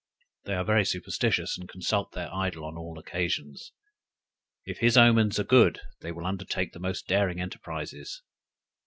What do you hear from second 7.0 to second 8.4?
daring enterprises.